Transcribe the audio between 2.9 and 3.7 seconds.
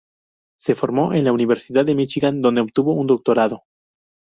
un doctorado.